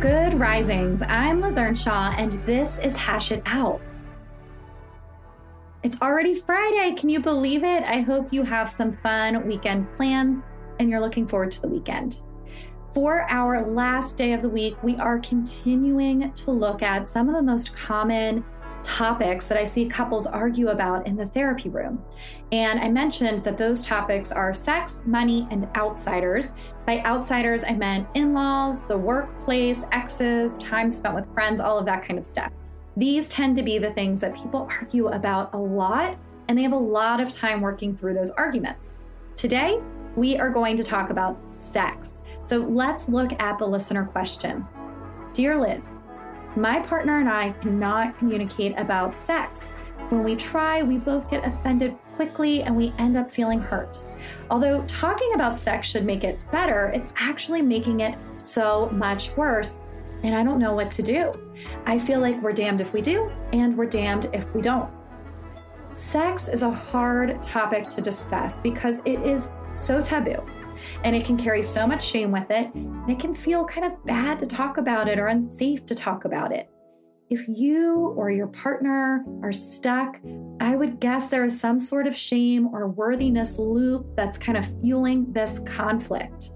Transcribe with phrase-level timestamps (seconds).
[0.00, 1.00] Good risings.
[1.00, 3.80] I'm Liz Earnshaw, and this is Hash It Out.
[5.82, 6.94] It's already Friday.
[6.94, 7.82] Can you believe it?
[7.82, 10.42] I hope you have some fun weekend plans
[10.78, 12.20] and you're looking forward to the weekend.
[12.92, 17.34] For our last day of the week, we are continuing to look at some of
[17.34, 18.44] the most common
[18.86, 22.02] topics that I see couples argue about in the therapy room.
[22.52, 26.52] And I mentioned that those topics are sex, money, and outsiders.
[26.86, 31.86] By outsiders, I meant in laws, the workplace, exes, time spent with friends, all of
[31.86, 32.52] that kind of stuff.
[32.96, 36.16] These tend to be the things that people argue about a lot,
[36.48, 39.00] and they have a lot of time working through those arguments.
[39.34, 39.80] Today,
[40.14, 42.22] we are going to talk about sex.
[42.40, 44.64] So let's look at the listener question.
[45.34, 45.98] Dear Liz,
[46.56, 49.72] my partner and I cannot communicate about sex.
[50.08, 54.04] When we try, we both get offended quickly and we end up feeling hurt.
[54.50, 59.80] Although talking about sex should make it better, it's actually making it so much worse.
[60.22, 61.32] And I don't know what to do.
[61.84, 64.90] I feel like we're damned if we do, and we're damned if we don't.
[65.92, 70.42] Sex is a hard topic to discuss because it is so taboo
[71.04, 74.04] and it can carry so much shame with it, and it can feel kind of
[74.04, 76.68] bad to talk about it or unsafe to talk about it.
[77.28, 80.16] If you or your partner are stuck,
[80.60, 84.80] I would guess there is some sort of shame or worthiness loop that's kind of
[84.80, 86.52] fueling this conflict.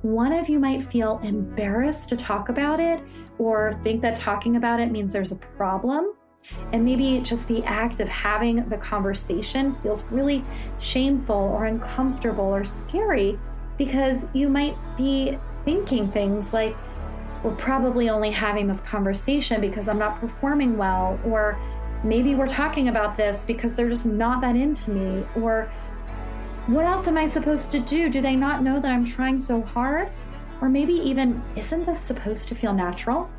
[0.00, 3.02] One of you might feel embarrassed to talk about it
[3.38, 6.12] or think that talking about it means there's a problem.
[6.72, 10.44] And maybe just the act of having the conversation feels really
[10.78, 13.38] shameful or uncomfortable or scary
[13.78, 16.76] because you might be thinking things like,
[17.42, 21.58] we're probably only having this conversation because I'm not performing well, or
[22.02, 25.70] maybe we're talking about this because they're just not that into me, or
[26.66, 28.08] what else am I supposed to do?
[28.08, 30.08] Do they not know that I'm trying so hard?
[30.60, 33.30] Or maybe even, isn't this supposed to feel natural?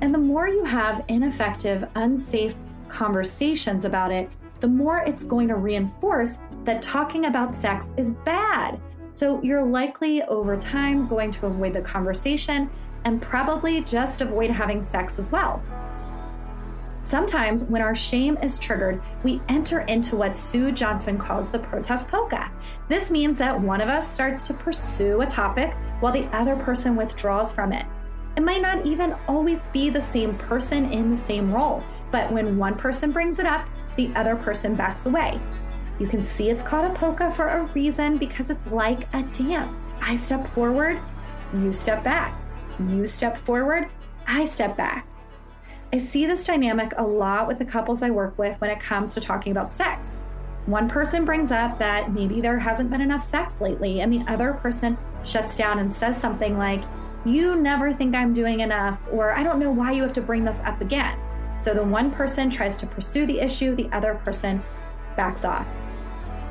[0.00, 2.54] And the more you have ineffective, unsafe
[2.88, 4.30] conversations about it,
[4.60, 8.80] the more it's going to reinforce that talking about sex is bad
[9.18, 12.70] so you're likely over time going to avoid the conversation
[13.04, 15.60] and probably just avoid having sex as well.
[17.00, 22.06] Sometimes, when our shame is triggered, we enter into what Sue Johnson calls the protest
[22.06, 22.48] polka.
[22.88, 26.94] This means that one of us starts to pursue a topic while the other person
[26.94, 27.86] withdraws from it.
[28.36, 32.56] It might not even always be the same person in the same role, but when
[32.56, 35.40] one person brings it up, the other person backs away.
[35.98, 39.94] You can see it's called a polka for a reason because it's like a dance.
[40.00, 41.00] I step forward,
[41.52, 42.38] you step back.
[42.78, 43.88] You step forward,
[44.26, 45.06] I step back.
[45.92, 49.14] I see this dynamic a lot with the couples I work with when it comes
[49.14, 50.20] to talking about sex.
[50.66, 54.52] One person brings up that maybe there hasn't been enough sex lately, and the other
[54.52, 56.84] person shuts down and says something like,
[57.24, 60.44] You never think I'm doing enough, or I don't know why you have to bring
[60.44, 61.18] this up again.
[61.56, 64.62] So the one person tries to pursue the issue, the other person
[65.16, 65.66] backs off.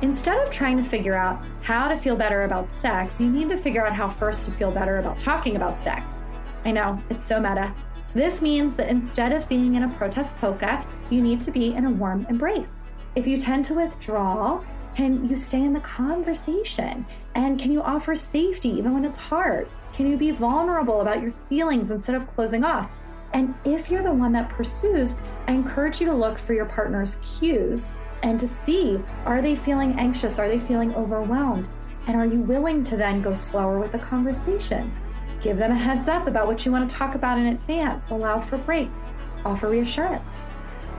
[0.00, 3.56] Instead of trying to figure out how to feel better about sex, you need to
[3.56, 6.28] figure out how first to feel better about talking about sex.
[6.64, 7.74] I know, it's so meta.
[8.14, 11.84] This means that instead of being in a protest polka, you need to be in
[11.84, 12.78] a warm embrace.
[13.16, 14.62] If you tend to withdraw,
[14.94, 17.04] can you stay in the conversation?
[17.34, 19.68] And can you offer safety even when it's hard?
[19.94, 22.88] Can you be vulnerable about your feelings instead of closing off?
[23.32, 25.16] And if you're the one that pursues,
[25.48, 27.92] I encourage you to look for your partner's cues
[28.22, 30.38] and to see are they feeling anxious?
[30.38, 31.68] Are they feeling overwhelmed?
[32.06, 34.92] And are you willing to then go slower with the conversation?
[35.40, 38.40] Give them a heads up about what you want to talk about in advance, allow
[38.40, 38.98] for breaks,
[39.44, 40.48] offer reassurance.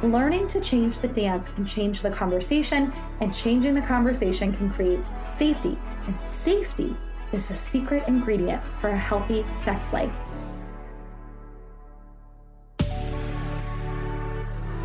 [0.01, 5.01] Learning to change the dance can change the conversation, and changing the conversation can create
[5.29, 5.77] safety.
[6.07, 6.95] And safety
[7.33, 10.15] is the secret ingredient for a healthy sex life.